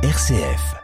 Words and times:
RCF. 0.00 0.76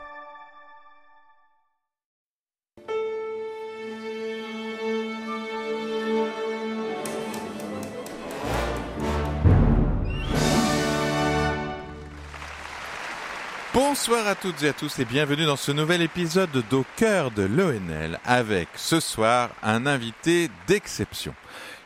Bonsoir 13.72 14.26
à 14.26 14.34
toutes 14.34 14.64
et 14.64 14.68
à 14.70 14.72
tous 14.72 14.98
et 14.98 15.04
bienvenue 15.04 15.44
dans 15.44 15.54
ce 15.54 15.70
nouvel 15.70 16.02
épisode 16.02 16.50
d'Au 16.68 16.84
cœur 16.96 17.30
de 17.30 17.44
l'ONL 17.44 18.18
avec 18.24 18.68
ce 18.74 18.98
soir 18.98 19.50
un 19.62 19.86
invité 19.86 20.50
d'exception. 20.66 21.34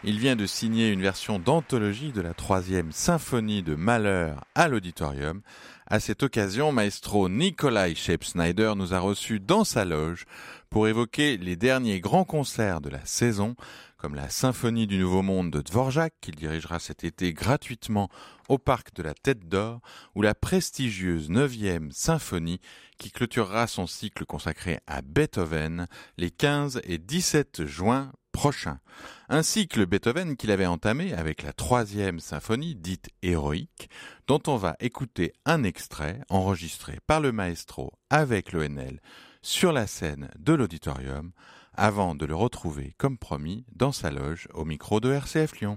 Il 0.05 0.19
vient 0.19 0.37
de 0.37 0.47
signer 0.47 0.91
une 0.91 1.03
version 1.03 1.39
d'anthologie 1.39 2.13
de 2.13 2.21
la 2.21 2.33
troisième 2.33 2.93
symphonie 2.93 3.63
de 3.63 3.75
Malheur 3.75 4.45
à 4.55 4.69
l'auditorium. 4.69 5.43
À 5.91 6.01
cette 6.01 6.23
occasion, 6.23 6.71
maestro 6.71 7.31
Nikolai 7.31 7.95
Scheib-Snyder 7.95 8.75
nous 8.77 8.93
a 8.93 8.99
reçus 8.99 9.41
dans 9.41 9.65
sa 9.65 9.87
loge 9.87 10.27
pour 10.69 10.87
évoquer 10.87 11.39
les 11.39 11.57
derniers 11.57 11.99
grands 11.99 12.27
concerts 12.27 12.83
de 12.83 12.91
la 12.91 13.03
saison, 13.07 13.57
comme 13.97 14.15
la 14.15 14.29
Symphonie 14.29 14.87
du 14.87 14.99
Nouveau 14.99 15.23
Monde 15.23 15.51
de 15.51 15.63
Dvorak, 15.63 16.13
qu'il 16.21 16.35
dirigera 16.35 16.79
cet 16.79 17.05
été 17.05 17.33
gratuitement 17.33 18.11
au 18.51 18.59
Parc 18.59 18.95
de 18.97 19.03
la 19.03 19.15
Tête 19.15 19.49
d'Or, 19.49 19.81
ou 20.15 20.21
la 20.21 20.35
prestigieuse 20.35 21.31
9e 21.31 21.91
Symphonie 21.91 22.61
qui 22.99 23.11
clôturera 23.11 23.67
son 23.67 23.87
cycle 23.87 24.27
consacré 24.27 24.81
à 24.87 25.01
Beethoven 25.01 25.87
les 26.19 26.31
15 26.31 26.83
et 26.85 26.99
17 26.99 27.65
juin 27.65 28.13
prochains. 28.39 28.79
Un 29.29 29.43
cycle 29.43 29.85
Beethoven 29.85 30.37
qu'il 30.37 30.53
avait 30.53 30.65
entamé 30.65 31.13
avec 31.13 31.43
la 31.43 31.53
troisième 31.53 32.21
symphonie 32.21 32.77
dite 32.77 33.09
héroïque, 33.21 33.91
dont 34.29 34.41
on 34.47 34.57
va 34.57 34.77
écouter 34.79 35.33
un 35.45 35.65
extrait 35.65 36.21
enregistré 36.29 37.01
par 37.09 37.21
le 37.21 37.33
maestro 37.33 37.95
avec 38.11 38.53
l'ONL 38.53 39.01
sur 39.43 39.73
la 39.73 39.89
scène 39.89 40.31
de 40.39 40.53
l'auditorium 40.53 41.33
avant 41.75 42.15
de 42.15 42.27
le 42.27 42.37
retrouver 42.37 42.95
comme 42.97 43.19
promis 43.19 43.65
dans 43.75 43.91
sa 43.91 44.13
loge 44.13 44.47
au 44.55 44.65
micro 44.65 45.01
de 45.01 45.11
RCF 45.11 45.59
Lyon. 45.59 45.77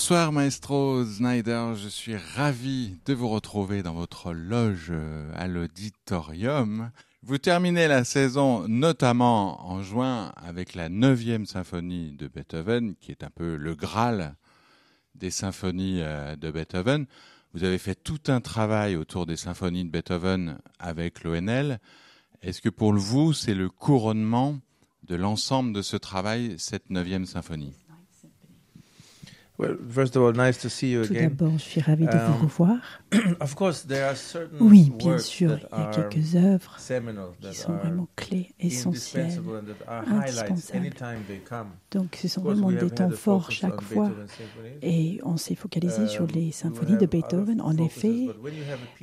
Bonsoir 0.00 0.32
Maestro 0.32 1.04
Snyder, 1.04 1.74
je 1.76 1.88
suis 1.90 2.16
ravi 2.16 2.96
de 3.04 3.12
vous 3.12 3.28
retrouver 3.28 3.82
dans 3.82 3.92
votre 3.92 4.32
loge 4.32 4.94
à 5.34 5.46
l'auditorium. 5.46 6.90
Vous 7.22 7.36
terminez 7.36 7.86
la 7.86 8.04
saison 8.04 8.66
notamment 8.66 9.62
en 9.68 9.82
juin 9.82 10.32
avec 10.36 10.74
la 10.74 10.88
neuvième 10.88 11.44
symphonie 11.44 12.12
de 12.12 12.28
Beethoven, 12.28 12.94
qui 12.96 13.10
est 13.10 13.22
un 13.22 13.28
peu 13.28 13.56
le 13.56 13.74
Graal 13.74 14.36
des 15.16 15.30
symphonies 15.30 16.00
euh, 16.00 16.34
de 16.34 16.50
Beethoven. 16.50 17.04
Vous 17.52 17.62
avez 17.62 17.76
fait 17.76 17.94
tout 17.94 18.22
un 18.28 18.40
travail 18.40 18.96
autour 18.96 19.26
des 19.26 19.36
symphonies 19.36 19.84
de 19.84 19.90
Beethoven 19.90 20.60
avec 20.78 21.24
l'ONL. 21.24 21.78
Est-ce 22.40 22.62
que 22.62 22.70
pour 22.70 22.94
vous, 22.94 23.34
c'est 23.34 23.54
le 23.54 23.68
couronnement 23.68 24.60
de 25.02 25.14
l'ensemble 25.14 25.74
de 25.74 25.82
ce 25.82 25.98
travail, 25.98 26.54
cette 26.56 26.88
neuvième 26.88 27.26
symphonie? 27.26 27.74
Well, 29.60 29.76
first 29.90 30.16
of 30.16 30.22
all, 30.22 30.32
nice 30.32 30.56
to 30.62 30.70
see 30.70 30.90
you 30.92 31.04
Tout 31.04 31.12
d'abord, 31.12 31.52
je 31.58 31.64
suis 31.64 31.80
ravie 31.82 32.06
de 32.06 32.10
vous 32.16 32.32
Um, 32.32 32.44
revoir. 32.44 32.76
Of 33.40 33.54
course, 33.54 33.86
there 33.86 34.04
are 34.08 34.16
certain 34.16 34.56
Oui, 34.58 34.90
bien 34.96 35.18
sûr, 35.18 35.58
il 35.72 35.78
y 35.78 35.82
a 35.82 35.90
quelques 35.90 36.34
œuvres 36.34 36.76
qui 37.42 37.54
sont 37.54 37.72
vraiment 37.74 38.08
clés, 38.16 38.54
essentielles. 38.58 39.24
indispensable 39.26 39.56
and 39.58 39.62
that 39.66 39.84
are 39.86 40.02
highlights 40.06 40.50
indispensables. 40.50 40.76
anytime 40.86 41.24
they 41.28 41.40
come. 41.46 41.66
Donc, 41.90 42.16
ce 42.22 42.28
sont 42.28 42.40
vraiment 42.40 42.70
des 42.72 42.88
temps 42.90 43.10
forts 43.10 43.50
chaque 43.50 43.82
fois. 43.82 44.10
Et 44.80 45.20
on 45.24 45.36
s'est 45.36 45.54
focalisé 45.56 46.06
sur 46.08 46.22
Um, 46.24 46.28
les 46.34 46.52
symphonies 46.52 46.96
de 46.96 47.04
Beethoven, 47.06 47.60
en 47.60 47.76
effet. 47.76 48.28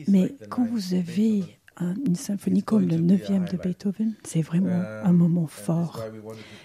Mais 0.08 0.36
quand 0.50 0.66
vous 0.66 0.96
avez 0.96 1.44
une 1.80 2.16
symphonie 2.16 2.64
comme 2.64 2.88
le 2.88 2.98
9e 2.98 3.52
de 3.52 3.58
Beethoven, 3.58 4.16
c'est 4.24 4.42
vraiment 4.42 4.84
un 5.04 5.14
moment 5.14 5.48
fort. 5.48 6.04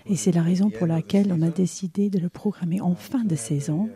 Et 0.07 0.17
c'est 0.17 0.33
la 0.33 0.43
raison 0.43 0.71
pour 0.71 0.87
laquelle 0.87 1.33
on 1.33 1.43
a 1.43 1.51
décidé 1.51 2.11
de 2.11 2.19
le 2.19 2.29
programmer 2.29 2.81
en 2.81 2.95
fin 2.95 3.25
de 3.25 3.37
saison. 3.37 3.91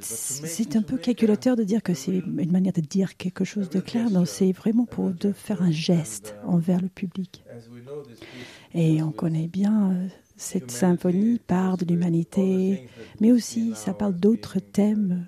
C'est 0.00 0.76
un 0.76 0.82
peu 0.82 0.98
calculateur 0.98 1.56
de 1.56 1.64
dire 1.64 1.82
que 1.82 1.94
c'est 1.94 2.18
une 2.18 2.52
manière 2.52 2.74
de 2.74 2.82
dire 2.82 3.16
quelque 3.16 3.44
chose 3.44 3.70
de 3.70 3.80
clair, 3.80 4.08
mais 4.10 4.26
c'est 4.26 4.52
vraiment 4.52 4.84
pour 4.84 5.10
de 5.10 5.32
faire 5.32 5.62
un 5.62 5.70
geste 5.70 6.36
envers 6.44 6.82
le 6.82 6.88
public. 6.88 7.44
Et 8.74 9.02
on 9.02 9.10
connaît 9.10 9.48
bien 9.48 9.92
euh, 9.92 10.08
cette 10.40 10.70
symphonie 10.70 11.38
part 11.38 11.76
de 11.76 11.84
l'humanité, 11.84 12.88
mais 13.20 13.30
aussi 13.30 13.72
ça 13.74 13.92
parle 13.92 14.14
d'autres 14.14 14.58
thèmes, 14.58 15.26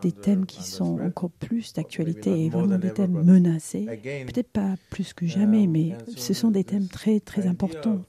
des 0.00 0.12
thèmes 0.12 0.46
qui 0.46 0.62
sont 0.62 0.98
encore 1.00 1.30
plus 1.30 1.74
d'actualité 1.74 2.46
et 2.46 2.48
vraiment 2.48 2.78
des 2.78 2.92
thèmes 2.92 3.22
menacés. 3.22 3.86
Peut-être 4.26 4.50
pas 4.50 4.76
plus 4.88 5.12
que 5.12 5.26
jamais, 5.26 5.66
mais 5.66 5.92
ce 6.16 6.32
sont 6.32 6.50
des 6.50 6.64
thèmes 6.64 6.88
très 6.88 7.20
très 7.20 7.46
importants. 7.46 8.00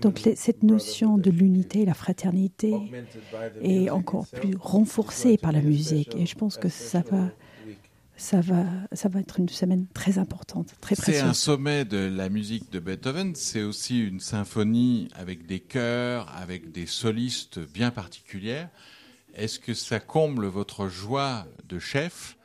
Donc 0.00 0.20
cette 0.34 0.64
notion 0.64 1.16
de 1.16 1.30
l'unité, 1.30 1.84
la 1.84 1.94
fraternité 1.94 2.74
est 3.62 3.88
encore 3.88 4.26
plus 4.26 4.56
renforcée 4.58 5.36
par 5.38 5.52
la 5.52 5.60
musique 5.60 6.16
et 6.16 6.26
je 6.26 6.34
pense 6.34 6.56
que 6.56 6.68
ça 6.68 7.02
va, 7.08 7.30
ça 8.22 8.40
va, 8.40 8.64
ça 8.92 9.08
va 9.08 9.18
être 9.18 9.40
une 9.40 9.48
semaine 9.48 9.86
très 9.92 10.18
importante, 10.18 10.74
très 10.80 10.94
C'est 10.94 11.18
un 11.18 11.32
précieuse. 11.32 11.36
sommet 11.36 11.84
de 11.84 11.98
la 11.98 12.28
musique 12.28 12.70
de 12.70 12.78
Beethoven, 12.78 13.34
c'est 13.34 13.62
aussi 13.62 13.98
une 14.00 14.20
symphonie 14.20 15.08
avec 15.16 15.44
des 15.46 15.58
chœurs, 15.58 16.32
avec 16.36 16.70
des 16.70 16.86
solistes 16.86 17.58
bien 17.58 17.90
particulières. 17.90 18.68
Est-ce 19.34 19.58
que 19.58 19.74
ça 19.74 19.98
comble 19.98 20.46
votre 20.46 20.86
joie 20.86 21.46
de 21.68 21.80
chef 21.80 22.38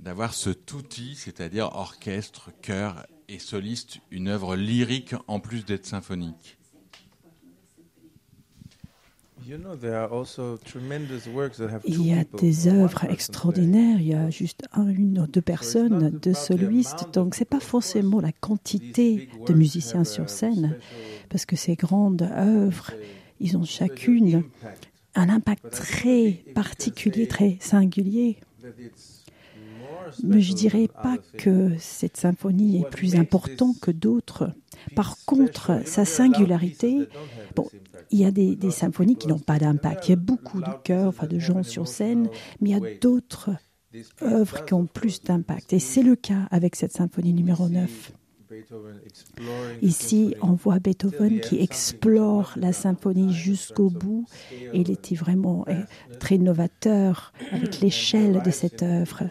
d'avoir 0.00 0.34
cet 0.34 0.72
outil, 0.72 1.14
c'est-à-dire 1.14 1.66
orchestre, 1.74 2.50
chœur 2.60 3.06
et 3.28 3.38
soliste, 3.38 3.98
une 4.10 4.26
œuvre 4.26 4.56
lyrique 4.56 5.14
en 5.28 5.38
plus 5.38 5.64
d'être 5.64 5.86
symphonique? 5.86 6.55
Il 11.84 12.06
y 12.06 12.12
a 12.12 12.24
des 12.38 12.68
œuvres 12.68 13.04
extraordinaires, 13.04 14.00
il 14.00 14.08
y 14.08 14.14
a 14.14 14.30
juste 14.30 14.62
un, 14.72 14.88
une 14.88 15.18
ou 15.20 15.26
deux 15.26 15.42
personnes, 15.42 16.10
deux 16.10 16.34
solistes, 16.34 17.12
donc 17.12 17.34
c'est 17.34 17.44
pas 17.44 17.60
forcément 17.60 18.20
la 18.20 18.32
quantité 18.32 19.28
de 19.46 19.52
musiciens 19.52 20.04
sur 20.04 20.30
scène, 20.30 20.78
parce 21.28 21.44
que 21.44 21.56
ces 21.56 21.74
grandes 21.74 22.22
œuvres, 22.22 22.92
ils 23.40 23.56
ont 23.56 23.64
chacune 23.64 24.44
un 25.14 25.28
impact 25.28 25.70
très 25.70 26.42
particulier, 26.54 27.26
très 27.26 27.56
singulier. 27.60 28.38
Mais 30.22 30.40
je 30.40 30.54
dirais 30.54 30.88
pas 30.88 31.18
que 31.36 31.72
cette 31.78 32.16
symphonie 32.16 32.80
est 32.80 32.90
plus 32.90 33.16
importante 33.16 33.80
que 33.80 33.90
d'autres. 33.90 34.52
Par 34.94 35.16
contre, 35.24 35.82
sa 35.84 36.04
singularité, 36.04 37.08
bon, 37.54 37.68
il 38.10 38.20
y 38.20 38.24
a 38.24 38.30
des, 38.30 38.70
symphonies 38.70 39.16
qui 39.16 39.28
n'ont 39.28 39.38
pas 39.38 39.58
d'impact. 39.58 40.08
Il 40.08 40.10
y 40.10 40.14
a 40.14 40.16
beaucoup 40.16 40.60
de 40.60 40.70
chœurs, 40.84 41.08
enfin 41.08 41.26
de 41.26 41.38
gens 41.38 41.62
sur 41.62 41.88
scène, 41.88 42.28
mais 42.60 42.70
il 42.70 42.72
y 42.72 42.86
a 42.86 42.98
d'autres 43.00 43.50
œuvres 44.22 44.64
qui 44.64 44.74
ont 44.74 44.86
plus 44.86 45.22
d'impact. 45.22 45.72
Et 45.72 45.78
c'est 45.78 46.02
le 46.02 46.16
cas 46.16 46.48
avec 46.50 46.76
cette 46.76 46.92
symphonie 46.92 47.32
numéro 47.32 47.68
9. 47.68 48.12
Ici, 49.82 50.34
on 50.40 50.52
voit 50.52 50.78
Beethoven 50.78 51.40
qui 51.40 51.60
explore 51.60 52.52
la 52.56 52.72
symphonie 52.72 53.32
jusqu'au 53.32 53.90
bout. 53.90 54.24
Il 54.72 54.90
était 54.90 55.16
vraiment 55.16 55.64
euh, 55.68 55.82
très 56.20 56.38
novateur 56.38 57.32
avec 57.50 57.80
l'échelle 57.80 58.42
de 58.44 58.50
cette 58.50 58.82
œuvre. 58.82 59.24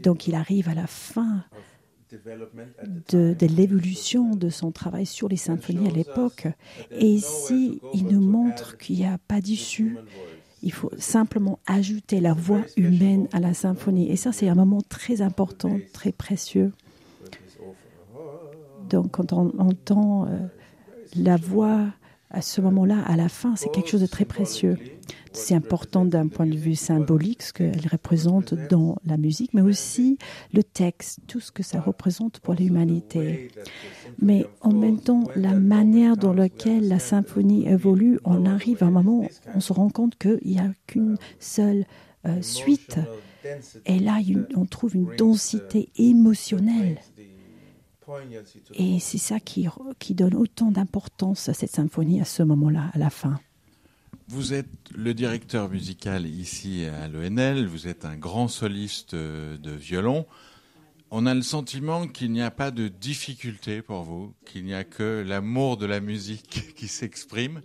Donc 0.00 0.28
il 0.28 0.34
arrive 0.34 0.68
à 0.68 0.74
la 0.74 0.86
fin 0.86 1.44
de, 2.12 3.34
de 3.38 3.46
l'évolution 3.46 4.36
de 4.36 4.48
son 4.48 4.70
travail 4.70 5.06
sur 5.06 5.28
les 5.28 5.36
symphonies 5.36 5.88
à 5.88 5.92
l'époque. 5.92 6.46
Et 6.90 7.06
ici, 7.06 7.80
il 7.94 8.06
nous 8.06 8.20
montre 8.20 8.76
qu'il 8.78 8.96
n'y 8.96 9.06
a 9.06 9.18
pas 9.26 9.40
d'issue. 9.40 9.96
Il 10.62 10.72
faut 10.72 10.90
simplement 10.98 11.58
ajouter 11.66 12.20
la 12.20 12.32
voix 12.32 12.62
humaine 12.76 13.28
à 13.32 13.40
la 13.40 13.54
symphonie. 13.54 14.10
Et 14.10 14.16
ça, 14.16 14.32
c'est 14.32 14.48
un 14.48 14.54
moment 14.54 14.82
très 14.88 15.20
important, 15.22 15.78
très 15.92 16.12
précieux. 16.12 16.72
Donc, 18.88 19.12
quand 19.12 19.32
on 19.32 19.58
entend 19.58 20.26
euh, 20.26 20.38
la 21.16 21.36
voix 21.36 21.86
à 22.30 22.40
ce 22.40 22.60
moment-là, 22.60 23.00
à 23.06 23.16
la 23.16 23.28
fin, 23.28 23.56
c'est 23.56 23.70
quelque 23.70 23.88
chose 23.88 24.00
de 24.00 24.06
très 24.06 24.24
précieux. 24.24 24.78
C'est 25.36 25.54
important 25.54 26.04
d'un 26.04 26.28
point 26.28 26.46
de 26.46 26.56
vue 26.56 26.74
symbolique, 26.74 27.42
ce 27.42 27.52
qu'elle 27.52 27.86
représente 27.90 28.54
dans 28.54 28.96
la 29.04 29.18
musique, 29.18 29.52
mais 29.52 29.60
aussi 29.60 30.18
le 30.52 30.64
texte, 30.64 31.20
tout 31.26 31.40
ce 31.40 31.52
que 31.52 31.62
ça 31.62 31.80
représente 31.80 32.40
pour 32.40 32.54
l'humanité. 32.54 33.50
Mais 34.20 34.46
en 34.62 34.72
même 34.72 34.98
temps, 34.98 35.24
la 35.36 35.52
manière 35.52 36.16
dans 36.16 36.32
laquelle 36.32 36.88
la 36.88 36.98
symphonie 36.98 37.68
évolue, 37.68 38.18
on 38.24 38.46
arrive 38.46 38.82
à 38.82 38.86
un 38.86 38.90
moment 38.90 39.20
où 39.20 39.28
on 39.54 39.60
se 39.60 39.72
rend 39.72 39.90
compte 39.90 40.16
qu'il 40.16 40.40
n'y 40.44 40.58
a 40.58 40.72
qu'une 40.86 41.18
seule 41.38 41.84
euh, 42.26 42.40
suite. 42.40 42.98
Et 43.84 43.98
là, 43.98 44.18
on 44.56 44.64
trouve 44.64 44.96
une 44.96 45.14
densité 45.16 45.90
émotionnelle. 45.96 46.98
Et 48.74 48.98
c'est 49.00 49.18
ça 49.18 49.38
qui, 49.38 49.68
qui 49.98 50.14
donne 50.14 50.34
autant 50.34 50.70
d'importance 50.70 51.48
à 51.48 51.54
cette 51.54 51.70
symphonie 51.70 52.20
à 52.20 52.24
ce 52.24 52.42
moment-là, 52.42 52.90
à 52.94 52.98
la 52.98 53.10
fin. 53.10 53.38
Vous 54.28 54.54
êtes 54.54 54.90
le 54.92 55.14
directeur 55.14 55.68
musical 55.68 56.26
ici 56.26 56.84
à 56.84 57.06
l'ONL, 57.06 57.66
vous 57.66 57.86
êtes 57.86 58.04
un 58.04 58.16
grand 58.16 58.48
soliste 58.48 59.14
de 59.14 59.70
violon. 59.70 60.26
On 61.12 61.26
a 61.26 61.34
le 61.34 61.42
sentiment 61.42 62.08
qu'il 62.08 62.32
n'y 62.32 62.42
a 62.42 62.50
pas 62.50 62.72
de 62.72 62.88
difficulté 62.88 63.82
pour 63.82 64.02
vous, 64.02 64.34
qu'il 64.44 64.64
n'y 64.64 64.74
a 64.74 64.82
que 64.82 65.24
l'amour 65.24 65.76
de 65.76 65.86
la 65.86 66.00
musique 66.00 66.74
qui 66.76 66.88
s'exprime, 66.88 67.62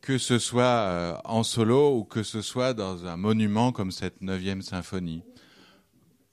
que 0.00 0.16
ce 0.16 0.38
soit 0.38 1.20
en 1.24 1.42
solo 1.42 1.98
ou 1.98 2.04
que 2.04 2.22
ce 2.22 2.40
soit 2.40 2.72
dans 2.72 3.04
un 3.04 3.18
monument 3.18 3.70
comme 3.70 3.90
cette 3.90 4.22
neuvième 4.22 4.62
symphonie. 4.62 5.22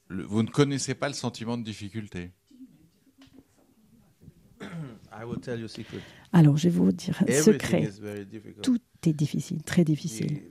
Vous 0.08 0.42
ne 0.42 0.48
connaissez 0.48 0.94
pas 0.94 1.08
le 1.08 1.14
sentiment 1.14 1.58
de 1.58 1.62
difficulté? 1.62 2.30
Alors, 6.32 6.56
je 6.56 6.68
vais 6.68 6.78
vous 6.78 6.92
dire 6.92 7.22
un 7.28 7.42
secret. 7.42 7.90
Tout 8.62 8.78
difficile, 9.10 9.62
très 9.62 9.84
difficile. 9.84 10.42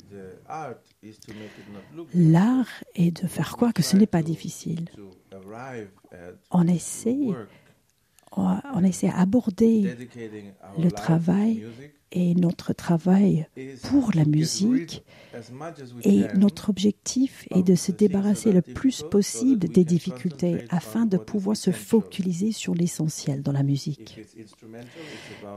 L'art 2.14 2.84
est 2.96 3.12
de 3.22 3.28
faire 3.28 3.56
quoi 3.58 3.72
que 3.72 3.82
ce 3.82 3.96
n'est 3.96 4.08
pas 4.08 4.24
difficile. 4.24 4.90
On 6.52 6.68
essaie, 6.68 7.28
on 8.32 8.84
essaie 8.84 9.10
d'aborder 9.10 9.96
le 10.78 10.92
travail 10.92 11.66
et 12.12 12.36
notre 12.36 12.74
travail 12.74 13.48
pour 13.84 14.12
la 14.14 14.26
musique. 14.26 15.04
Et 16.04 16.26
notre 16.36 16.70
objectif 16.70 17.48
est 17.52 17.64
de 17.64 17.76
se 17.76 17.92
débarrasser 17.92 18.52
le 18.52 18.62
plus 18.62 19.04
possible 19.10 19.70
des 19.70 19.86
difficultés 19.86 20.66
afin 20.70 21.06
de 21.06 21.18
pouvoir 21.18 21.56
se 21.56 21.72
focaliser 21.72 22.52
sur 22.52 22.76
l'essentiel 22.76 23.42
dans 23.42 23.54
la 23.54 23.64
musique. 23.64 24.20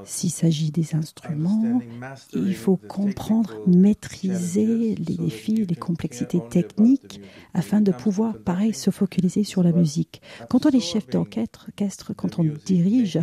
S'il 0.04 0.30
s'agit 0.30 0.70
des 0.70 0.94
instruments, 0.94 1.80
il 2.34 2.54
faut 2.54 2.76
comprendre, 2.76 3.54
maîtriser 3.66 4.94
les 4.94 5.16
défis, 5.16 5.66
les 5.66 5.74
complexités 5.74 6.40
techniques 6.50 7.20
afin 7.52 7.80
de 7.80 7.90
pouvoir, 7.90 8.38
pareil, 8.38 8.74
se 8.74 8.90
focaliser 8.90 9.42
sur 9.42 9.62
la 9.62 9.72
musique. 9.72 10.22
Quand 10.48 10.66
on 10.66 10.70
est 10.70 10.80
chef 10.80 11.08
d'orchestre, 11.08 12.14
quand 12.14 12.38
on 12.38 12.44
dirige, 12.64 13.18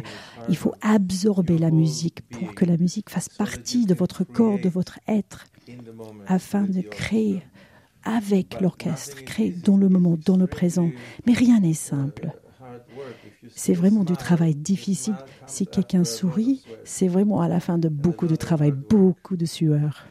il 0.49 0.57
faut 0.57 0.73
absorber 0.81 1.57
la 1.57 1.71
musique 1.71 2.21
pour 2.29 2.53
que 2.55 2.65
la 2.65 2.77
musique 2.77 3.09
fasse 3.09 3.20
partie 3.29 3.85
de 3.85 3.93
votre 3.93 4.23
corps, 4.23 4.59
de 4.59 4.69
votre 4.69 4.99
être, 5.07 5.45
afin 6.27 6.63
de 6.63 6.81
créer 6.81 7.41
avec 8.03 8.59
l'orchestre, 8.61 9.23
créer 9.23 9.51
dans 9.51 9.77
le 9.77 9.89
moment, 9.89 10.17
dans 10.25 10.37
le 10.37 10.47
présent. 10.47 10.89
Mais 11.25 11.33
rien 11.33 11.59
n'est 11.59 11.73
simple. 11.73 12.31
C'est 13.55 13.73
vraiment 13.73 14.03
du 14.03 14.13
travail 14.13 14.55
difficile. 14.55 15.15
Si 15.47 15.67
quelqu'un 15.67 16.03
sourit, 16.03 16.63
c'est 16.83 17.07
vraiment 17.07 17.41
à 17.41 17.47
la 17.47 17.59
fin 17.59 17.77
de 17.77 17.89
beaucoup 17.89 18.27
de 18.27 18.35
travail, 18.35 18.71
beaucoup 18.71 19.35
de 19.35 19.45
sueur. 19.45 20.05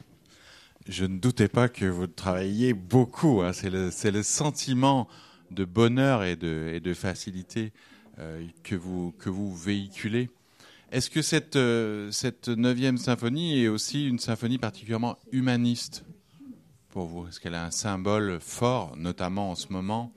Je 0.88 1.04
ne 1.04 1.18
doutais 1.18 1.48
pas 1.48 1.68
que 1.68 1.84
vous 1.84 2.06
travailliez 2.06 2.74
beaucoup. 2.74 3.42
Hein. 3.42 3.52
C'est 3.52 3.70
le, 3.70 4.22
sentiment 4.22 5.08
de 5.50 5.64
bonheur 5.64 6.24
et 6.24 6.36
de, 6.36 6.94
facilité 6.94 7.72
euh, 8.18 8.44
que 8.62 8.76
vous 8.76 9.56
véhiculez. 9.56 10.30
Est-ce 10.90 11.08
que 11.08 11.22
cette, 11.22 11.54
euh, 11.54 12.10
cette 12.10 12.48
neuvième 12.48 12.98
symphonie 12.98 13.62
est 13.62 13.68
aussi 13.68 14.08
une 14.08 14.18
symphonie 14.18 14.58
particulièrement 14.58 15.18
humaniste 15.30 16.04
pour 16.88 17.06
vous? 17.06 17.28
Est-ce 17.28 17.38
qu'elle 17.38 17.54
a 17.54 17.64
un 17.64 17.70
symbole 17.70 18.38
fort, 18.40 18.96
notamment 18.96 19.52
en 19.52 19.54
ce 19.54 19.72
moment, 19.72 20.12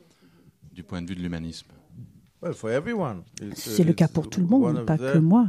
du 0.73 0.83
point 0.83 1.03
de 1.03 1.07
vue 1.07 1.15
de 1.15 1.21
l'humanisme? 1.21 1.67
C'est 3.55 3.83
le 3.83 3.93
cas 3.93 4.07
pour 4.07 4.29
tout 4.29 4.41
le 4.41 4.47
monde, 4.47 4.85
pas 4.85 4.97
que 4.97 5.17
moi. 5.17 5.47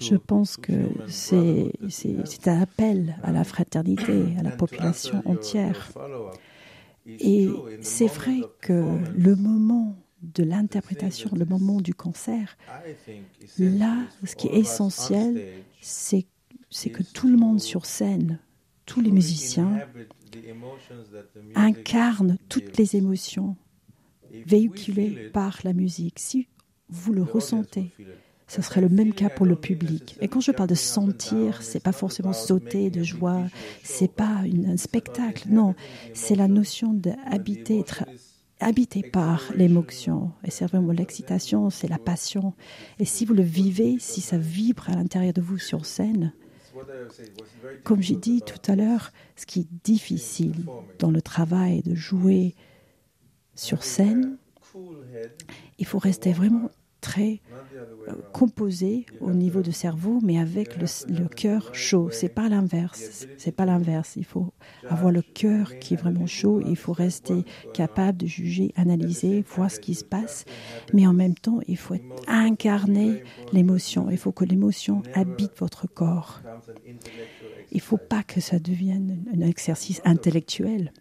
Je 0.00 0.16
pense 0.16 0.56
que 0.56 0.72
c'est 1.06 1.70
un 2.46 2.60
appel 2.62 3.16
à 3.22 3.30
la 3.30 3.44
fraternité, 3.44 4.34
à 4.38 4.42
la 4.42 4.50
population 4.50 5.22
entière. 5.26 5.92
Et 7.06 7.48
c'est 7.82 8.06
vrai 8.06 8.40
que 8.60 8.98
le 9.16 9.36
moment 9.36 9.96
de 10.32 10.42
l'interprétation, 10.42 11.30
le 11.34 11.44
moment 11.44 11.80
du 11.80 11.94
concert, 11.94 12.56
là, 13.58 13.98
ce 14.24 14.34
qui 14.36 14.48
est 14.48 14.56
essentiel, 14.56 15.62
c'est 15.80 16.26
que 16.90 17.02
tout 17.02 17.28
le 17.28 17.36
monde 17.36 17.60
sur 17.60 17.86
scène, 17.86 18.38
tous 18.86 19.00
les 19.00 19.10
musiciens, 19.10 19.80
incarnent 21.54 22.38
toutes 22.48 22.76
les 22.76 22.96
émotions 22.96 23.56
véhiculées 24.46 25.30
par 25.32 25.60
la 25.64 25.72
musique. 25.72 26.18
Si 26.18 26.48
vous 26.88 27.12
le 27.12 27.22
ressentez, 27.22 27.92
ce 28.46 28.60
serait 28.60 28.82
le 28.82 28.88
même 28.88 29.14
cas 29.14 29.30
pour 29.30 29.46
le 29.46 29.56
public. 29.56 30.16
Et 30.20 30.28
quand 30.28 30.40
je 30.40 30.52
parle 30.52 30.68
de 30.68 30.74
sentir, 30.74 31.62
c'est 31.62 31.82
pas 31.82 31.92
forcément 31.92 32.32
sauter 32.34 32.90
de 32.90 33.02
joie, 33.02 33.42
c'est 33.82 34.12
pas 34.12 34.42
un 34.66 34.76
spectacle, 34.76 35.48
non, 35.48 35.74
c'est 36.12 36.34
la 36.34 36.48
notion 36.48 36.92
d'habiter, 36.92 37.78
être 37.78 38.04
habité 38.60 39.02
par 39.02 39.42
l'émotion. 39.54 40.32
Et 40.44 40.50
c'est 40.50 40.66
vraiment 40.66 40.92
l'excitation, 40.92 41.70
c'est 41.70 41.88
la 41.88 41.98
passion. 41.98 42.54
Et 42.98 43.04
si 43.04 43.24
vous 43.24 43.34
le 43.34 43.42
vivez, 43.42 43.96
si 43.98 44.20
ça 44.20 44.38
vibre 44.38 44.88
à 44.90 44.94
l'intérieur 44.94 45.32
de 45.32 45.40
vous 45.40 45.58
sur 45.58 45.86
scène, 45.86 46.32
comme 47.84 48.02
j'ai 48.02 48.16
dit 48.16 48.42
tout 48.42 48.70
à 48.70 48.76
l'heure, 48.76 49.12
ce 49.36 49.46
qui 49.46 49.60
est 49.60 49.68
difficile 49.84 50.66
dans 50.98 51.10
le 51.10 51.22
travail 51.22 51.82
de 51.82 51.94
jouer 51.94 52.54
sur 53.54 53.84
scène, 53.84 54.36
il 55.78 55.86
faut 55.86 55.98
rester 55.98 56.32
vraiment 56.32 56.70
très 57.04 57.42
euh, 58.08 58.12
composé 58.32 59.04
au 59.20 59.32
niveau 59.32 59.60
du 59.60 59.72
cerveau, 59.72 60.20
mais 60.22 60.38
avec 60.38 60.76
le, 60.78 61.28
cœur 61.28 61.68
chaud. 61.74 62.08
C'est 62.10 62.30
pas 62.30 62.48
l'inverse. 62.48 63.26
C'est 63.36 63.52
pas 63.52 63.66
l'inverse. 63.66 64.14
Il 64.16 64.24
faut 64.24 64.52
avoir 64.88 65.12
le 65.12 65.20
cœur 65.20 65.78
qui 65.78 65.94
est 65.94 65.96
vraiment 65.98 66.26
chaud. 66.26 66.62
il 66.66 66.76
faut 66.76 66.94
rester 66.94 67.44
capable 67.74 68.18
de 68.18 68.26
juger, 68.26 68.72
analyser, 68.76 69.44
voir 69.54 69.70
ce 69.70 69.80
qui 69.80 69.94
se 69.94 70.04
passe. 70.04 70.46
Mais 70.94 71.06
en 71.06 71.12
même 71.12 71.34
temps, 71.34 71.60
il 71.68 71.76
faut 71.76 71.96
incarner 72.26 73.22
l'émotion. 73.52 74.10
Il 74.10 74.18
faut 74.18 74.32
que 74.32 74.46
l'émotion 74.46 75.02
habite 75.12 75.52
votre 75.58 75.86
corps. 75.86 76.40
Il 77.70 77.82
faut 77.82 77.98
pas 77.98 78.22
que 78.22 78.40
ça 78.40 78.58
devienne 78.58 79.24
un 79.34 79.40
exercice 79.40 80.00
intellectuel. 80.06 80.92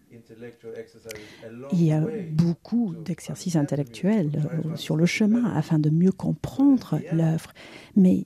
Il 1.71 1.83
y 1.83 1.91
a 1.91 2.03
beaucoup 2.31 2.95
d'exercices 2.95 3.55
intellectuels 3.55 4.31
euh, 4.35 4.75
sur 4.75 4.95
le 4.95 5.05
chemin 5.05 5.53
afin 5.55 5.79
de 5.79 5.89
mieux 5.89 6.11
comprendre 6.11 6.99
l'œuvre, 7.11 7.53
mais 7.95 8.25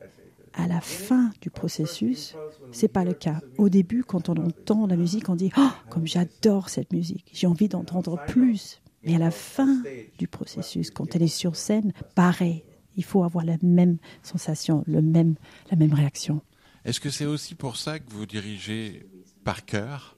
à 0.53 0.67
la 0.67 0.81
fin 0.81 1.31
du 1.41 1.49
processus, 1.49 2.35
c'est 2.71 2.87
pas 2.87 3.03
le 3.03 3.13
cas. 3.13 3.41
Au 3.57 3.69
début, 3.69 4.03
quand 4.03 4.29
on 4.29 4.35
entend 4.35 4.87
la 4.87 4.95
musique, 4.95 5.29
on 5.29 5.35
dit 5.35 5.51
oh, 5.57 5.69
comme 5.89 6.07
j'adore 6.07 6.69
cette 6.69 6.91
musique, 6.91 7.29
j'ai 7.31 7.47
envie 7.47 7.69
d'entendre 7.69 8.19
plus. 8.27 8.81
Mais 9.03 9.15
à 9.15 9.19
la 9.19 9.31
fin 9.31 9.83
du 10.17 10.27
processus, 10.27 10.89
quand 10.89 11.15
elle 11.15 11.21
est 11.21 11.27
sur 11.27 11.55
scène, 11.55 11.93
pareil, 12.15 12.63
il 12.95 13.03
faut 13.03 13.23
avoir 13.23 13.45
la 13.45 13.57
même 13.61 13.97
sensation, 14.23 14.83
le 14.87 15.01
même, 15.01 15.35
la 15.69 15.77
même 15.77 15.93
réaction. 15.93 16.41
Est-ce 16.83 16.99
que 16.99 17.09
c'est 17.09 17.25
aussi 17.25 17.53
pour 17.53 17.77
ça 17.77 17.99
que 17.99 18.09
vous 18.09 18.25
dirigez 18.25 19.05
par 19.43 19.65
cœur, 19.65 20.17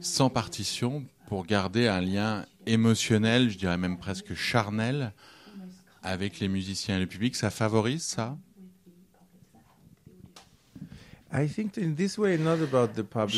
sans 0.00 0.28
partition, 0.28 1.04
pour 1.30 1.46
garder 1.46 1.86
un 1.86 2.00
lien 2.00 2.44
émotionnel, 2.66 3.50
je 3.50 3.56
dirais 3.56 3.78
même 3.78 3.98
presque 3.98 4.34
charnel, 4.34 5.12
avec 6.02 6.40
les 6.40 6.48
musiciens 6.48 6.96
et 6.96 7.00
le 7.00 7.06
public. 7.06 7.36
Ça 7.36 7.50
favorise 7.50 8.02
ça? 8.02 8.36
Je 11.32 11.44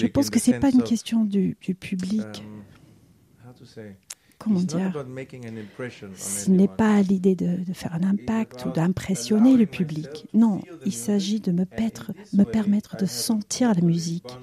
pense 0.06 0.30
que 0.30 0.38
ce 0.38 0.52
n'est 0.52 0.58
pas 0.58 0.70
une 0.70 0.84
question 0.84 1.26
du, 1.26 1.54
public. 1.54 2.42
Um, 2.42 2.62
comment 4.38 4.60
dire, 4.60 5.04
ce 6.16 6.50
n'est 6.50 6.66
pas 6.66 7.02
l'idée 7.02 7.34
de, 7.34 7.58
faire 7.74 7.94
un 7.94 8.04
impact 8.04 8.64
ou 8.64 8.70
d'impressionner 8.70 9.58
le 9.58 9.66
public. 9.66 10.26
Non, 10.32 10.62
il 10.86 10.94
s'agit 10.94 11.40
de 11.40 11.52
me, 11.52 11.66
me 12.32 12.44
permettre 12.44 12.96
de 12.96 13.04
sentir 13.04 13.74
la 13.74 13.82
musique. 13.82 14.38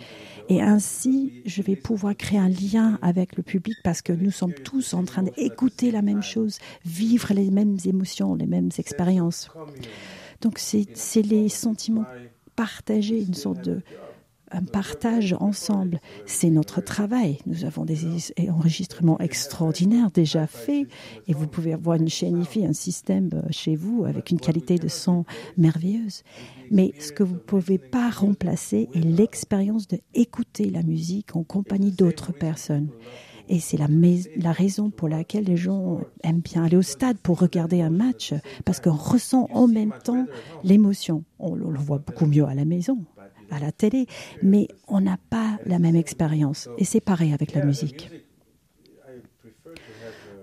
Et 0.49 0.61
ainsi, 0.61 1.41
je 1.45 1.61
vais 1.61 1.75
pouvoir 1.75 2.15
créer 2.17 2.39
un 2.39 2.49
lien 2.49 2.97
avec 3.03 3.37
le 3.37 3.43
public 3.43 3.77
parce 3.83 4.01
que 4.01 4.11
nous 4.11 4.31
sommes 4.31 4.53
tous 4.53 4.95
en 4.95 5.03
train 5.03 5.23
d'écouter 5.23 5.91
la 5.91 6.01
même 6.01 6.23
chose, 6.23 6.57
vivre 6.85 7.33
les 7.33 7.51
mêmes 7.51 7.77
émotions, 7.85 8.33
les 8.33 8.47
mêmes 8.47 8.71
expériences. 8.79 9.49
Donc 10.41 10.57
c'est 10.57 11.21
les 11.21 11.49
sentiments 11.49 12.07
partagés, 12.55 13.21
une 13.21 13.35
sorte 13.35 13.63
de 13.63 13.81
un 14.51 14.63
partage 14.63 15.35
ensemble. 15.39 15.99
C'est 16.25 16.49
notre 16.49 16.81
travail. 16.81 17.39
Nous 17.45 17.65
avons 17.65 17.85
des 17.85 17.99
enregistrements 18.49 19.19
extraordinaires 19.19 20.11
déjà 20.11 20.47
faits 20.47 20.87
et 21.27 21.33
vous 21.33 21.47
pouvez 21.47 21.73
avoir 21.73 21.97
une 21.97 22.09
chaîne 22.09 22.41
IFI, 22.41 22.65
un 22.65 22.73
système 22.73 23.29
euh, 23.33 23.41
chez 23.51 23.75
vous 23.75 24.05
avec 24.05 24.31
une 24.31 24.39
qualité 24.39 24.77
de 24.77 24.87
son 24.87 25.25
merveilleuse. 25.57 26.23
Mais 26.71 26.93
ce 26.99 27.11
que 27.11 27.23
vous 27.23 27.35
ne 27.35 27.39
pouvez 27.39 27.77
pas 27.77 28.09
remplacer 28.09 28.89
est 28.93 28.99
l'expérience 28.99 29.87
d'écouter 29.87 30.69
la 30.69 30.83
musique 30.83 31.35
en 31.35 31.43
compagnie 31.43 31.91
d'autres 31.91 32.31
personnes. 32.31 32.89
Et 33.51 33.59
c'est 33.59 33.77
la, 33.77 34.51
raison 34.51 34.91
pour 34.91 35.09
laquelle 35.09 35.45
les 35.45 35.57
gens 35.57 36.01
aiment 36.23 36.41
bien 36.41 36.65
aller 36.65 36.77
au 36.77 36.83
stade 36.83 37.17
pour 37.17 37.39
regarder 37.39 37.81
un 37.81 37.89
match, 37.89 38.35
parce 38.63 38.79
qu'on 38.79 38.93
ressent 38.93 39.47
en 39.51 39.67
même 39.67 39.93
temps 40.03 40.27
l'émotion. 40.63 41.23
On, 41.39 41.53
on 41.53 41.71
le 41.71 41.79
voit 41.79 41.97
beaucoup 41.97 42.27
mieux 42.27 42.45
à 42.45 42.53
la 42.53 42.65
maison 42.65 42.99
à 43.51 43.59
la 43.59 43.71
télé, 43.71 44.07
mais 44.41 44.67
on 44.87 45.01
n'a 45.01 45.17
pas 45.29 45.59
la 45.65 45.79
même 45.79 45.95
expérience. 45.95 46.69
Et 46.77 46.85
c'est 46.85 47.01
pareil 47.01 47.33
avec 47.33 47.53
la 47.53 47.65
musique. 47.65 48.09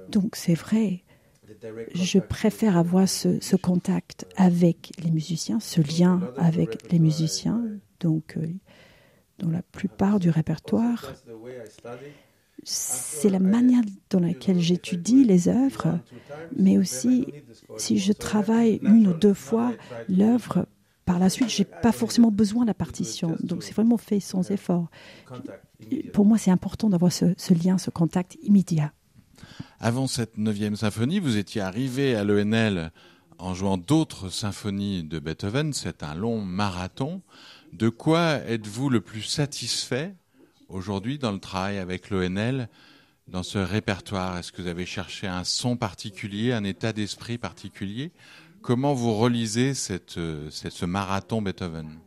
Donc 0.09 0.37
c'est 0.37 0.55
vrai, 0.55 1.05
je 1.95 2.19
préfère 2.19 2.77
avoir 2.77 3.09
ce, 3.09 3.57
contact 3.57 4.27
avec 4.37 4.93
les 5.03 5.11
musiciens, 5.11 5.61
ce 5.61 5.81
lien 5.81 6.21
avec 6.37 6.91
les 6.93 6.99
musiciens. 6.99 7.63
Donc, 8.01 8.37
euh, 8.37 8.47
dans 9.39 9.51
la 9.51 9.63
plupart 9.63 10.21
du 10.21 10.31
répertoire, 10.31 11.15
c'est 12.63 13.29
la 13.29 13.39
manière 13.39 13.83
dans 14.11 14.21
laquelle 14.21 14.61
j'étudie 14.61 15.25
les 15.25 15.49
œuvres, 15.49 16.01
mais 16.57 16.79
aussi 16.79 17.27
si 17.77 17.99
je 17.99 18.13
travaille 18.13 18.81
une 18.83 19.09
ou 19.09 19.13
deux 19.13 19.35
fois 19.35 19.73
l'œuvre 20.09 20.67
par 21.07 21.21
la 21.21 21.31
suite, 21.31 21.49
je 21.49 21.63
n'ai 21.63 21.65
pas 21.65 21.93
forcément 21.93 22.33
besoin 22.33 22.65
de 22.65 22.67
la 22.67 22.75
partition. 22.75 23.37
Donc 23.41 23.63
c'est 23.63 23.75
vraiment 23.75 23.97
fait 23.97 24.21
sans 24.21 24.51
effort. 24.51 24.91
Pour 26.13 26.27
moi, 26.27 26.37
c'est 26.37 26.51
important 26.51 26.91
d'avoir 26.91 27.13
ce, 27.13 27.55
lien, 27.55 27.79
ce 27.79 27.91
contact 27.91 28.37
immédiat. 28.43 28.93
Avant 29.79 30.09
cette 30.09 30.37
neuvième 30.37 30.75
symphonie, 30.75 31.21
vous 31.21 31.37
étiez 31.37 31.61
arrivé 31.61 32.17
à 32.17 32.25
l'ENL 32.25 32.91
en 33.39 33.55
jouant 33.55 33.79
d'autres 33.79 34.31
symphonies 34.31 35.05
de 35.05 35.21
Beethoven. 35.21 35.73
C'est 35.73 36.03
un 36.03 36.15
long 36.15 36.41
marathon. 36.41 37.23
De 37.73 37.89
quoi 37.89 38.41
êtes-vous 38.47 38.91
le 38.91 39.01
plus 39.01 39.23
satisfait 39.23 40.15
aujourd'hui 40.69 41.19
dans 41.19 41.33
le 41.33 41.39
travail 41.39 41.79
avec 41.79 42.11
l'ONL, 42.11 42.69
dans 43.29 43.45
ce 43.45 43.59
répertoire? 43.59 44.39
Est-ce 44.39 44.51
que 44.51 44.61
vous 44.61 44.69
avez 44.69 44.87
cherché 44.87 45.29
un 45.29 45.45
son 45.45 45.77
particulier, 45.77 46.53
un 46.53 46.65
état 46.65 46.93
d'esprit 46.93 47.39
particulier? 47.39 48.13
Comment 48.67 48.95
vous 48.95 49.15
relisez 49.15 49.75
cette, 49.75 50.19
cette, 50.51 50.73
ce 50.73 50.87
marathon 50.87 51.41
Beethoven? 51.41 52.01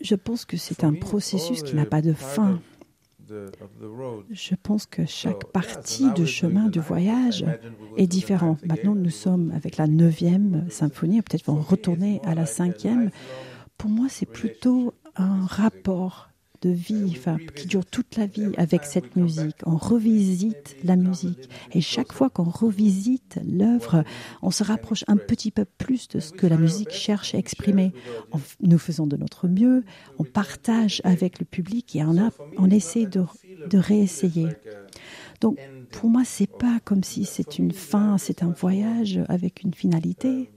Je 0.00 0.14
pense 0.14 0.44
que 0.44 0.56
c'est 0.56 0.84
un 0.84 0.94
processus 0.94 1.64
qui 1.64 1.74
n'a 1.74 1.86
pas 1.86 2.02
de 2.02 2.12
fin. 2.12 2.60
Je 4.30 4.54
pense 4.54 4.86
que 4.86 5.04
chaque 5.06 5.46
partie 5.46 6.12
du 6.12 6.24
chemin 6.24 6.68
du 6.68 6.78
voyage 6.78 7.44
est 7.96 8.06
différente. 8.06 8.64
Maintenant, 8.64 8.94
nous 8.94 9.10
sommes 9.10 9.50
avec 9.56 9.76
la 9.76 9.88
neuvième 9.88 10.70
symphonie, 10.70 11.20
peut-être 11.22 11.46
vont 11.46 11.60
retourner 11.60 12.20
à 12.22 12.36
la 12.36 12.46
cinquième. 12.46 13.10
Pour 13.76 13.90
moi, 13.90 14.06
c'est 14.08 14.24
plutôt 14.24 14.94
un 15.16 15.44
rapport 15.46 16.28
de 16.62 16.70
vie, 16.70 17.16
qui 17.54 17.66
dure 17.66 17.84
toute 17.84 18.16
la 18.16 18.26
vie 18.26 18.52
avec 18.56 18.84
cette 18.84 19.16
musique. 19.16 19.56
On 19.64 19.76
revisite 19.76 20.76
la 20.84 20.96
musique. 20.96 21.48
Et 21.72 21.80
chaque 21.80 22.12
fois 22.12 22.30
qu'on 22.30 22.44
revisite 22.44 23.38
l'œuvre, 23.46 24.04
on 24.42 24.50
se 24.50 24.64
rapproche 24.64 25.04
un 25.08 25.16
petit 25.16 25.50
peu 25.50 25.64
plus 25.64 26.08
de 26.08 26.20
ce 26.20 26.32
que 26.32 26.46
la 26.46 26.56
musique 26.56 26.90
cherche 26.90 27.34
à 27.34 27.38
exprimer. 27.38 27.92
nous 28.60 28.78
faisons 28.78 29.06
de 29.06 29.16
notre 29.16 29.48
mieux, 29.48 29.84
on 30.18 30.24
partage 30.24 31.00
avec 31.04 31.38
le 31.38 31.44
public 31.44 31.96
et 31.96 32.02
on 32.04 32.70
essaie 32.70 33.06
de, 33.06 33.24
de 33.68 33.78
réessayer. 33.78 34.48
Donc, 35.40 35.58
pour 35.92 36.10
moi, 36.10 36.22
c'est 36.24 36.50
pas 36.50 36.80
comme 36.84 37.04
si 37.04 37.24
c'est 37.24 37.58
une 37.58 37.72
fin, 37.72 38.18
c'est 38.18 38.42
un 38.42 38.50
voyage 38.50 39.20
avec 39.28 39.62
une 39.62 39.74
finalité. 39.74 40.50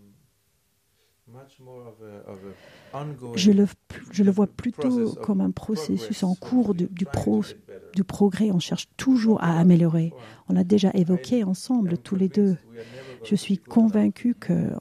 Je 3.36 3.51
le, 3.51 3.65
je 4.12 4.24
le 4.24 4.31
vois 4.31 4.48
plutôt 4.48 5.13
comme 5.15 5.41
un 5.41 5.51
processus 5.51 6.24
en 6.24 6.36
cours 6.36 6.74
du, 6.74 6.88
du, 6.88 7.05
pro, 7.05 7.43
du 7.93 8.03
progrès. 8.03 8.51
On 8.51 8.60
cherche 8.60 8.88
toujours 8.98 9.41
à 9.43 9.60
améliorer. 9.60 10.13
On 10.50 10.53
l'a 10.53 10.63
déjà 10.63 10.91
évoqué 10.93 11.43
ensemble, 11.43 11.98
tous 11.98 12.15
les 12.15 12.27
deux. 12.27 12.58
Je 13.24 13.36
suis 13.36 13.58
convaincu 13.58 14.36
que 14.36 14.72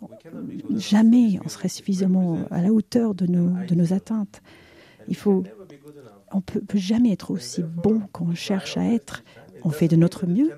jamais 0.71 1.39
on 1.45 1.49
serait 1.49 1.69
suffisamment 1.69 2.39
à 2.50 2.62
la 2.62 2.73
hauteur 2.73 3.15
de 3.15 3.27
nos, 3.27 3.50
de 3.67 3.75
nos 3.75 3.93
atteintes. 3.93 4.43
Il 5.09 5.17
faut, 5.17 5.45
on 6.33 6.37
ne 6.37 6.43
peut, 6.43 6.61
peut 6.61 6.79
jamais 6.79 7.12
être 7.12 7.31
aussi 7.31 7.62
bon 7.62 8.00
qu'on 8.12 8.35
cherche 8.35 8.77
à 8.77 8.85
être 8.85 9.23
on 9.62 9.71
fait 9.71 9.88
de 9.88 9.97
notre 9.97 10.26
mieux. 10.26 10.52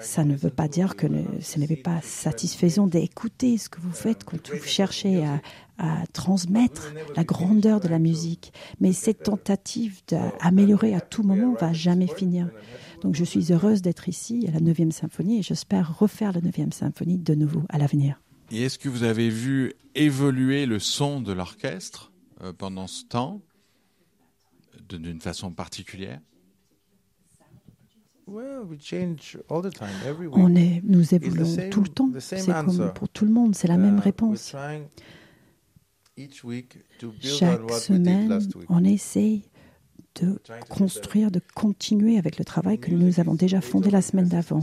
Ça 0.00 0.24
ne 0.24 0.34
veut 0.34 0.50
pas 0.50 0.68
dire 0.68 0.96
que 0.96 1.06
ce 1.40 1.58
n'est 1.58 1.76
pas 1.76 2.00
satisfaisant 2.02 2.86
d'écouter 2.86 3.58
ce 3.58 3.68
que 3.68 3.80
vous 3.80 3.92
faites 3.92 4.24
quand 4.24 4.50
vous 4.50 4.64
cherchez 4.64 5.24
à, 5.24 5.40
transmettre 6.12 6.92
la 7.16 7.24
grandeur 7.24 7.80
de 7.80 7.88
la 7.88 7.98
musique. 7.98 8.52
Mais 8.80 8.92
cette 8.92 9.22
tentative 9.22 10.02
d'améliorer 10.08 10.94
à 10.94 11.00
tout 11.00 11.22
moment 11.22 11.54
va 11.54 11.72
jamais 11.72 12.06
finir. 12.06 12.50
Donc 13.00 13.14
je 13.14 13.24
suis 13.24 13.50
heureuse 13.50 13.80
d'être 13.80 14.06
ici 14.06 14.46
à 14.46 14.50
la 14.50 14.60
9e 14.60 14.90
symphonie 14.90 15.38
et 15.38 15.42
j'espère 15.42 15.98
refaire 15.98 16.32
la 16.32 16.40
9e 16.40 16.72
symphonie 16.72 17.16
de 17.16 17.34
nouveau 17.34 17.62
à 17.70 17.78
l'avenir. 17.78 18.20
Et 18.50 18.62
est-ce 18.62 18.78
que 18.78 18.90
vous 18.90 19.04
avez 19.04 19.30
vu 19.30 19.72
évoluer 19.94 20.66
le 20.66 20.80
son 20.80 21.20
de 21.20 21.32
l'orchestre 21.32 22.12
euh, 22.42 22.52
pendant 22.52 22.86
ce 22.86 23.04
temps 23.04 23.40
d'une 24.88 25.20
façon 25.20 25.50
particulière? 25.52 26.20
On 30.32 30.54
est, 30.56 30.80
nous 30.84 31.14
évoluons 31.14 31.70
tout 31.70 31.82
le 31.82 31.88
temps. 31.88 32.10
C'est 32.18 32.46
comme 32.46 32.92
pour 32.94 33.08
tout 33.08 33.24
le 33.24 33.32
monde, 33.32 33.54
c'est 33.54 33.68
la 33.68 33.76
même 33.76 33.98
uh, 33.98 34.00
réponse. 34.00 34.54
Chaque 37.20 37.70
semaine, 37.72 38.38
on 38.68 38.84
essaie 38.84 39.42
de 40.20 40.40
construire, 40.68 41.30
de 41.30 41.40
continuer 41.54 42.18
avec 42.18 42.38
le 42.38 42.44
travail 42.44 42.78
que 42.78 42.90
nous 42.90 43.20
avons 43.20 43.34
déjà 43.34 43.60
fondé 43.60 43.90
la 43.90 44.02
semaine 44.02 44.28
d'avant. 44.28 44.62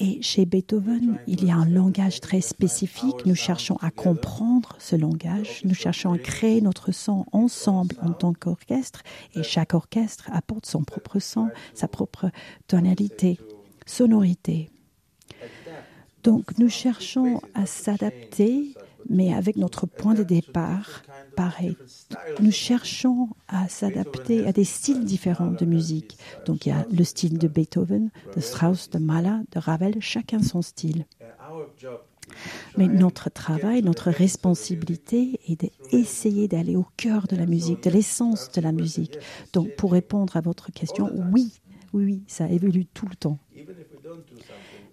Et 0.00 0.22
chez 0.22 0.46
Beethoven, 0.46 1.18
il 1.26 1.44
y 1.44 1.50
a 1.50 1.56
un 1.56 1.68
langage 1.68 2.20
très 2.20 2.40
spécifique. 2.40 3.26
Nous 3.26 3.34
cherchons 3.34 3.76
à 3.80 3.90
comprendre 3.90 4.76
ce 4.78 4.94
langage. 4.94 5.62
Nous 5.64 5.74
cherchons 5.74 6.12
à 6.12 6.18
créer 6.18 6.60
notre 6.60 6.92
son 6.92 7.26
ensemble 7.32 7.96
en 8.00 8.12
tant 8.12 8.32
qu'orchestre. 8.32 9.02
Et 9.34 9.42
chaque 9.42 9.74
orchestre 9.74 10.30
apporte 10.32 10.66
son 10.66 10.84
propre 10.84 11.18
son, 11.18 11.48
sa 11.74 11.88
propre 11.88 12.30
tonalité, 12.68 13.38
sonorité. 13.86 14.70
Donc 16.22 16.58
nous 16.58 16.68
cherchons 16.68 17.40
à 17.54 17.66
s'adapter 17.66 18.74
mais 19.08 19.32
avec 19.32 19.56
notre 19.56 19.86
point 19.86 20.14
de 20.14 20.22
départ, 20.22 21.02
pareil. 21.36 21.76
Nous 22.40 22.50
cherchons 22.52 23.28
à 23.48 23.68
s'adapter 23.68 24.46
à 24.46 24.52
des 24.52 24.64
styles 24.64 25.04
différents 25.04 25.52
de 25.52 25.64
musique. 25.64 26.18
Donc 26.46 26.66
il 26.66 26.70
y 26.70 26.72
a 26.72 26.86
le 26.90 27.04
style 27.04 27.38
de 27.38 27.48
Beethoven, 27.48 28.10
de 28.34 28.40
Strauss, 28.40 28.90
de 28.90 28.98
Mahler, 28.98 29.44
de 29.52 29.58
Ravel, 29.58 29.96
chacun 30.00 30.42
son 30.42 30.62
style. 30.62 31.06
Mais 32.76 32.88
notre 32.88 33.30
travail, 33.30 33.82
notre 33.82 34.10
responsabilité 34.10 35.40
est 35.48 35.64
d'essayer 35.90 36.46
d'aller 36.46 36.76
au 36.76 36.86
cœur 36.96 37.26
de 37.26 37.36
la 37.36 37.46
musique, 37.46 37.82
de 37.82 37.90
l'essence 37.90 38.52
de 38.52 38.60
la 38.60 38.72
musique. 38.72 39.18
Donc 39.52 39.74
pour 39.76 39.92
répondre 39.92 40.36
à 40.36 40.40
votre 40.40 40.70
question, 40.70 41.10
oui, 41.32 41.52
oui, 41.94 42.04
oui, 42.04 42.22
ça 42.26 42.48
évolue 42.48 42.84
tout 42.86 43.06
le 43.08 43.16
temps 43.16 43.38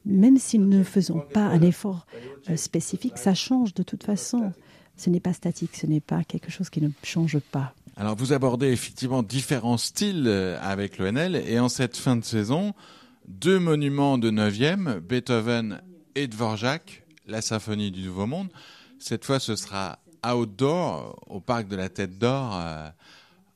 même 0.05 0.38
si 0.38 0.59
nous 0.59 0.67
ne 0.67 0.83
faisons 0.83 1.19
pas 1.19 1.45
un 1.45 1.62
effort 1.62 2.05
euh, 2.50 2.55
spécifique, 2.55 3.17
ça 3.17 3.33
change 3.33 3.74
de 3.74 3.83
toute 3.83 4.03
façon. 4.03 4.51
Ce 4.97 5.09
n'est 5.09 5.19
pas 5.19 5.33
statique, 5.33 5.75
ce 5.75 5.88
n'est 5.88 6.01
pas 6.01 6.24
quelque 6.24 6.51
chose 6.51 6.69
qui 6.69 6.81
ne 6.81 6.89
change 7.03 7.39
pas. 7.39 7.74
Alors 7.97 8.15
vous 8.15 8.33
abordez 8.33 8.67
effectivement 8.67 9.24
différents 9.24 9.77
styles 9.77 10.25
euh, 10.27 10.57
avec 10.62 10.97
l'ONL 10.97 11.35
et 11.35 11.59
en 11.59 11.69
cette 11.69 11.97
fin 11.97 12.15
de 12.15 12.24
saison, 12.24 12.74
deux 13.27 13.59
monuments 13.59 14.17
de 14.17 14.31
9e, 14.31 15.00
Beethoven 15.00 15.81
et 16.15 16.27
Dvorak, 16.27 17.03
la 17.25 17.41
symphonie 17.41 17.91
du 17.91 18.03
Nouveau 18.03 18.27
Monde. 18.27 18.50
Cette 19.00 19.25
fois, 19.25 19.39
ce 19.39 19.55
sera 19.55 20.00
outdoor 20.25 21.24
au 21.27 21.39
parc 21.39 21.67
de 21.67 21.75
la 21.75 21.89
Tête 21.89 22.17
d'Or. 22.17 22.55
Euh, 22.55 22.89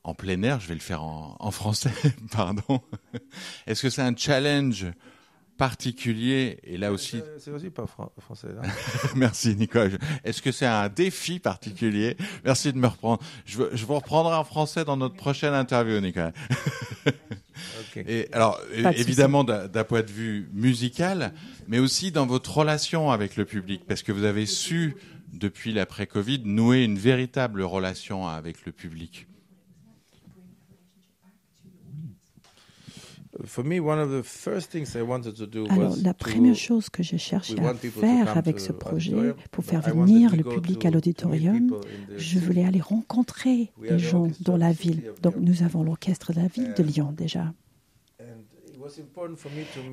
en 0.02 0.14
plein 0.14 0.42
air, 0.42 0.60
je 0.60 0.68
vais 0.68 0.74
le 0.74 0.80
faire 0.80 1.02
en, 1.02 1.36
en 1.38 1.50
français, 1.50 1.92
pardon. 2.32 2.80
Est-ce 3.66 3.82
que 3.82 3.90
c'est 3.90 4.02
un 4.02 4.16
challenge 4.16 4.86
particulier 5.60 6.56
et 6.64 6.78
là 6.78 6.90
aussi. 6.90 7.20
C'est 7.38 7.50
aussi 7.50 7.68
pas 7.68 7.84
français. 7.86 8.48
Merci 9.14 9.54
Nicolas. 9.56 9.90
Est-ce 10.24 10.40
que 10.40 10.52
c'est 10.52 10.64
un 10.64 10.88
défi 10.88 11.38
particulier? 11.38 12.16
Merci 12.46 12.72
de 12.72 12.78
me 12.78 12.86
reprendre. 12.86 13.22
Je, 13.44 13.58
vous 13.58 13.94
reprendrai 13.94 14.36
en 14.36 14.44
français 14.44 14.86
dans 14.86 14.96
notre 14.96 15.16
prochaine 15.16 15.52
interview, 15.52 16.00
Nicolas. 16.00 16.32
Et 17.94 18.28
alors, 18.32 18.58
évidemment, 18.72 19.44
d'un 19.44 19.84
point 19.84 20.00
de 20.00 20.10
vue 20.10 20.48
musical, 20.54 21.34
mais 21.68 21.78
aussi 21.78 22.10
dans 22.10 22.24
votre 22.24 22.56
relation 22.56 23.10
avec 23.10 23.36
le 23.36 23.44
public, 23.44 23.82
parce 23.86 24.02
que 24.02 24.12
vous 24.12 24.24
avez 24.24 24.46
su, 24.46 24.96
depuis 25.34 25.74
l'après-Covid, 25.74 26.40
nouer 26.42 26.84
une 26.84 26.98
véritable 26.98 27.60
relation 27.60 28.26
avec 28.26 28.64
le 28.64 28.72
public. 28.72 29.26
Alors, 35.70 35.96
la 36.02 36.14
première 36.14 36.54
chose 36.54 36.90
que 36.90 37.02
j'ai 37.02 37.18
cherché 37.18 37.56
à 37.58 37.74
faire 37.74 38.36
avec 38.36 38.60
ce 38.60 38.72
projet, 38.72 39.34
pour 39.50 39.64
faire 39.64 39.80
venir 39.80 40.36
le 40.36 40.44
public 40.44 40.84
à 40.84 40.90
l'auditorium, 40.90 41.76
je 42.16 42.38
voulais 42.38 42.64
aller 42.64 42.80
rencontrer 42.80 43.72
les 43.82 43.98
gens 43.98 44.28
dans 44.40 44.56
la 44.56 44.72
ville. 44.72 45.12
Donc, 45.22 45.36
nous 45.36 45.62
avons 45.62 45.82
l'orchestre 45.82 46.32
de 46.32 46.40
la 46.40 46.48
ville 46.48 46.74
de 46.76 46.82
Lyon 46.82 47.12
déjà. 47.16 47.52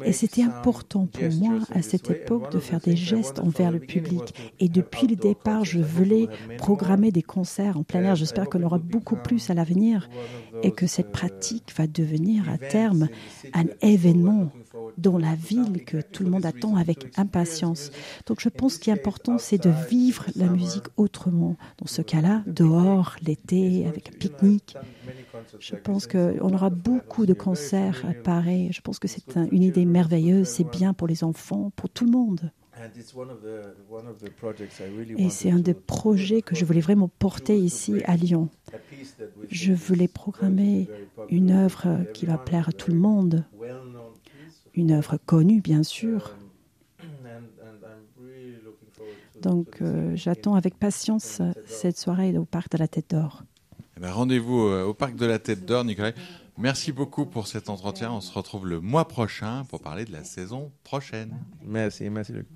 Et 0.05 0.13
c'était 0.13 0.43
important 0.43 1.07
pour 1.07 1.31
moi 1.33 1.59
à 1.71 1.81
cette 1.81 2.09
époque 2.09 2.51
de 2.51 2.59
faire 2.59 2.79
des 2.79 2.95
gestes 2.95 3.39
envers 3.39 3.71
le 3.71 3.79
public. 3.79 4.33
Et 4.59 4.69
depuis 4.69 5.07
le 5.07 5.15
départ, 5.15 5.65
je 5.65 5.79
voulais 5.79 6.27
programmer 6.57 7.11
des 7.11 7.21
concerts 7.21 7.77
en 7.77 7.83
plein 7.83 8.03
air. 8.03 8.15
J'espère 8.15 8.49
qu'on 8.49 8.63
aura 8.63 8.77
beaucoup 8.77 9.17
plus 9.17 9.49
à 9.49 9.53
l'avenir 9.53 10.09
et 10.63 10.71
que 10.71 10.87
cette 10.87 11.11
pratique 11.11 11.73
va 11.77 11.87
devenir 11.87 12.49
à 12.49 12.57
terme 12.57 13.07
un 13.53 13.65
événement 13.81 14.49
dans 14.97 15.17
la 15.17 15.35
ville 15.35 15.83
que 15.85 16.01
tout 16.01 16.23
le 16.23 16.29
monde 16.29 16.45
attend 16.45 16.75
avec 16.75 17.11
impatience. 17.17 17.91
Donc 18.25 18.39
je 18.39 18.49
pense 18.49 18.77
qu'il 18.77 18.93
est 18.93 18.97
important, 18.97 19.37
c'est 19.37 19.63
de 19.63 19.71
vivre 19.89 20.25
la 20.35 20.47
musique 20.47 20.85
autrement. 20.97 21.55
Dans 21.77 21.87
ce 21.87 22.01
cas-là, 22.01 22.43
dehors, 22.47 23.15
l'été, 23.25 23.85
avec 23.87 24.09
un 24.09 24.17
pique-nique. 24.17 24.75
Je 25.59 25.75
pense 25.75 26.07
qu'on 26.07 26.53
aura 26.53 26.69
beaucoup 26.69 27.25
de 27.25 27.33
concerts 27.33 28.05
pareils. 28.23 28.69
Je 28.71 28.81
pense 28.81 28.99
que 28.99 29.07
c'est 29.07 29.37
une 29.51 29.63
idée 29.63 29.85
merveilleuse. 29.85 30.47
C'est 30.47 30.69
bien 30.69 30.93
pour 30.93 31.07
les 31.07 31.23
enfants, 31.23 31.71
pour 31.75 31.89
tout 31.89 32.05
le 32.05 32.11
monde. 32.11 32.51
Et 35.17 35.29
c'est 35.29 35.51
un 35.51 35.59
des 35.59 35.73
projets 35.73 36.41
que 36.41 36.55
je 36.55 36.65
voulais 36.65 36.81
vraiment 36.81 37.07
porter 37.07 37.57
ici 37.57 38.01
à 38.05 38.15
Lyon. 38.15 38.49
Je 39.49 39.73
voulais 39.73 40.07
programmer 40.07 40.87
une 41.29 41.51
œuvre 41.51 41.99
qui 42.13 42.25
va 42.25 42.37
plaire 42.37 42.69
à 42.69 42.71
tout 42.71 42.91
le 42.91 42.97
monde, 42.97 43.45
une 44.73 44.91
œuvre 44.91 45.17
connue 45.25 45.61
bien 45.61 45.83
sûr. 45.83 46.35
Donc 49.41 49.81
euh, 49.81 50.15
j'attends 50.15 50.55
avec 50.55 50.77
patience 50.77 51.41
cette 51.65 51.97
soirée 51.97 52.37
au 52.37 52.45
Parc 52.45 52.71
de 52.71 52.77
la 52.77 52.87
Tête 52.87 53.11
d'Or. 53.11 53.43
Eh 53.95 53.99
ben, 53.99 54.11
rendez-vous 54.11 54.67
euh, 54.67 54.83
au 54.83 54.93
Parc 54.93 55.15
de 55.15 55.25
la 55.25 55.39
Tête 55.39 55.65
d'Or, 55.65 55.83
Nicolas. 55.83 56.11
Merci 56.57 56.91
beaucoup 56.91 57.25
pour 57.25 57.47
cet 57.47 57.69
entretien. 57.69 58.11
On 58.11 58.21
se 58.21 58.33
retrouve 58.33 58.67
le 58.67 58.79
mois 58.79 59.07
prochain 59.07 59.63
pour 59.69 59.81
parler 59.81 60.05
de 60.05 60.11
la 60.11 60.23
saison 60.23 60.71
prochaine. 60.83 61.33
Merci, 61.63 62.09
merci 62.09 62.33
Luc. 62.33 62.47